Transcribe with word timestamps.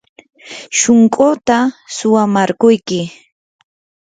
shunquuta 0.77 1.57
suwamarquyki. 1.95 3.01